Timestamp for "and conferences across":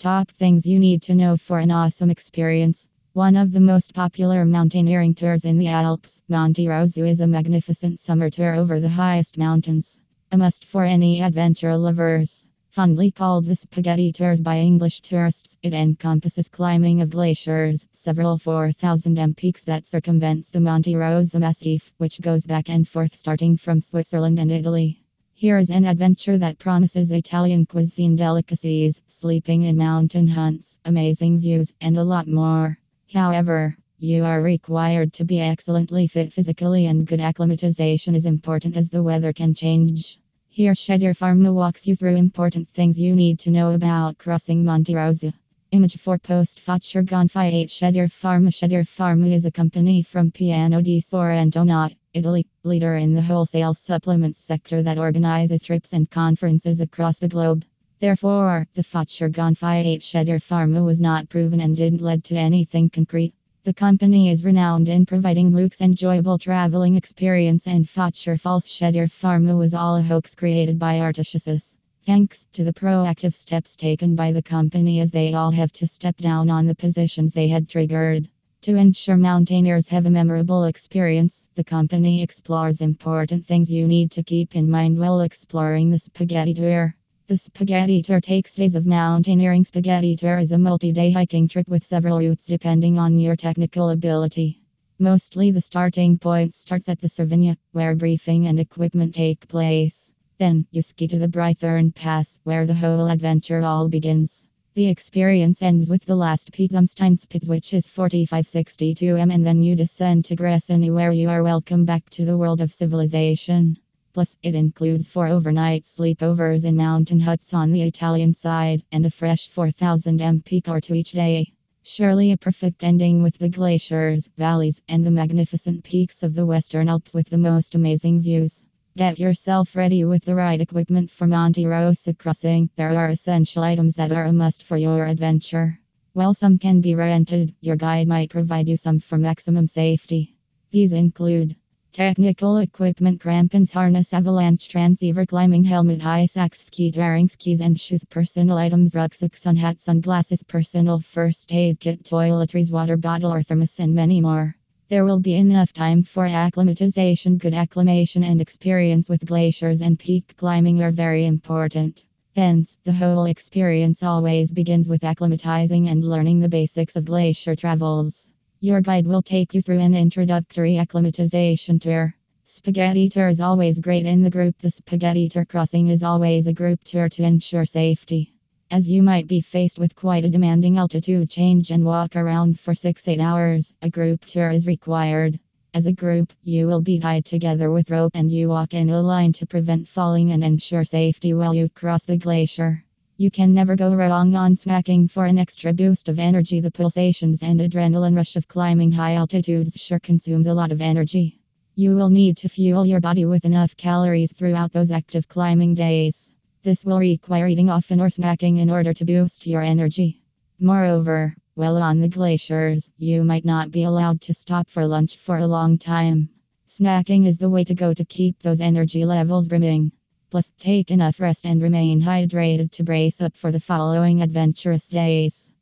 55.92-57.20